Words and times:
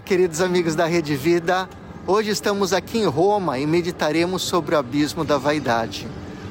queridos 0.00 0.40
amigos 0.40 0.74
da 0.74 0.86
Rede 0.86 1.14
Vida. 1.14 1.68
Hoje 2.04 2.30
estamos 2.30 2.72
aqui 2.72 2.98
em 2.98 3.06
Roma 3.06 3.60
e 3.60 3.64
meditaremos 3.64 4.42
sobre 4.42 4.74
o 4.74 4.78
abismo 4.78 5.24
da 5.24 5.38
vaidade. 5.38 6.08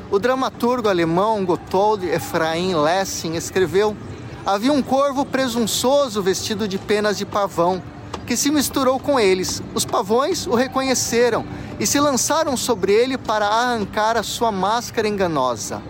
O 0.09 0.17
dramaturgo 0.17 0.87
alemão 0.87 1.43
Gotthold 1.43 2.05
Ephraim 2.05 2.73
Lessing 2.73 3.35
escreveu: 3.35 3.97
Havia 4.45 4.71
um 4.71 4.81
corvo 4.81 5.25
presunçoso 5.25 6.23
vestido 6.23 6.69
de 6.69 6.77
penas 6.77 7.17
de 7.17 7.25
pavão, 7.25 7.83
que 8.25 8.37
se 8.37 8.49
misturou 8.49 8.97
com 8.97 9.19
eles. 9.19 9.61
Os 9.75 9.83
pavões 9.83 10.47
o 10.47 10.55
reconheceram 10.55 11.45
e 11.81 11.85
se 11.85 11.99
lançaram 11.99 12.55
sobre 12.55 12.93
ele 12.93 13.17
para 13.17 13.45
arrancar 13.45 14.15
a 14.15 14.23
sua 14.23 14.53
máscara 14.53 15.09
enganosa. 15.09 15.81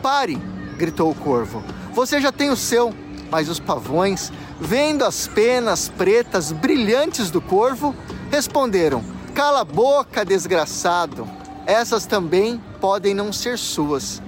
Pare! 0.00 0.38
gritou 0.76 1.10
o 1.10 1.16
corvo. 1.16 1.64
Você 1.94 2.20
já 2.20 2.30
tem 2.30 2.48
o 2.48 2.56
seu. 2.56 2.94
Mas 3.30 3.48
os 3.48 3.60
pavões, 3.60 4.32
vendo 4.60 5.04
as 5.04 5.28
penas 5.28 5.88
pretas 5.88 6.50
brilhantes 6.50 7.30
do 7.30 7.40
corvo, 7.40 7.94
responderam: 8.30 9.04
Cala 9.34 9.60
a 9.60 9.64
boca, 9.64 10.24
desgraçado! 10.24 11.28
Essas 11.66 12.06
também 12.06 12.60
podem 12.80 13.14
não 13.14 13.32
ser 13.32 13.56
suas. 13.56 14.20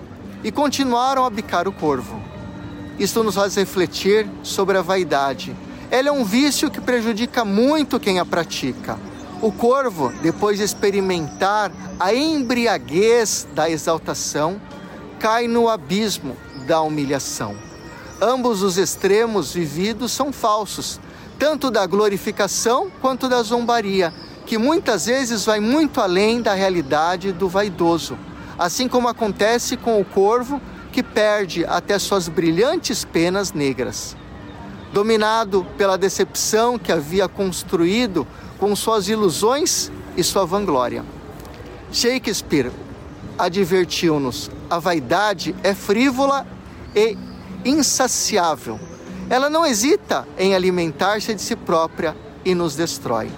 E 0.45 0.53
continuaram 0.53 1.25
a 1.25 1.31
bicar 1.31 1.67
o 1.67 1.73
corvo. 1.73 2.21
Isto 2.99 3.25
nos 3.25 3.35
faz 3.35 3.57
refletir 3.57 4.29
sobre 4.43 4.79
a 4.79 4.83
vaidade. 4.83 5.57
Ela 5.91 6.09
é 6.09 6.13
um 6.13 6.25
vício 6.25 6.71
que 6.71 6.81
prejudica 6.81 7.45
muito 7.45 7.99
quem 7.99 8.19
a 8.19 8.25
pratica. 8.25 8.99
O 9.41 9.51
corvo, 9.51 10.13
depois 10.23 10.59
de 10.59 10.65
experimentar 10.65 11.73
a 11.99 12.15
embriaguez 12.15 13.47
da 13.55 13.69
exaltação, 13.69 14.61
cai 15.19 15.49
no 15.49 15.69
abismo 15.69 16.37
da 16.67 16.81
humilhação. 16.81 17.72
Ambos 18.25 18.63
os 18.63 18.79
extremos 18.79 19.53
vividos 19.53 20.13
são 20.13 20.33
falsos, 20.33 21.01
tanto 21.41 21.73
da 21.73 21.85
glorificação 21.85 22.89
quanto 23.01 23.29
da 23.29 23.43
zombaria, 23.43 24.15
que 24.47 24.57
muitas 24.57 25.07
vezes 25.07 25.45
vai 25.45 25.59
muito 25.59 26.01
além 26.01 26.41
da 26.41 26.55
realidade 26.55 27.33
do 27.33 27.49
vaidoso, 27.49 28.17
assim 28.57 28.87
como 28.87 29.09
acontece 29.09 29.77
com 29.77 30.01
o 30.01 30.05
corvo 30.05 30.63
que 30.93 31.03
perde 31.03 31.65
até 31.65 31.99
suas 31.99 32.29
brilhantes 32.29 33.05
penas 33.05 33.53
negras. 33.53 34.17
Dominado 34.93 35.67
pela 35.77 35.99
decepção 35.99 36.79
que 36.79 36.93
havia 36.93 37.27
construído 37.27 38.25
com 38.57 38.77
suas 38.77 39.09
ilusões 39.09 39.91
e 40.17 40.23
sua 40.23 40.47
vanglória. 40.47 41.05
Shakespeare 41.91 42.71
advertiu-nos: 43.37 44.49
a 44.71 44.79
vaidade 44.79 45.57
é 45.65 45.75
frívola 45.75 46.47
e 46.95 47.17
insaciável. 47.65 48.79
Ela 49.29 49.49
não 49.49 49.65
hesita 49.65 50.27
em 50.39 50.55
alimentar-se 50.55 51.35
de 51.35 51.41
si 51.41 51.57
própria 51.57 52.17
e 52.45 52.55
nos 52.55 52.77
destrói. 52.77 53.31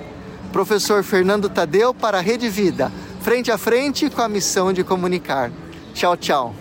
Professor 0.52 1.02
Fernando 1.02 1.48
Tadeu 1.48 1.92
para 1.92 2.18
a 2.18 2.20
Rede 2.20 2.48
Vida, 2.48 2.92
frente 3.20 3.50
a 3.50 3.58
frente 3.58 4.08
com 4.08 4.22
a 4.22 4.28
missão 4.28 4.72
de 4.72 4.84
comunicar. 4.84 5.50
Tchau, 5.92 6.16
tchau. 6.16 6.54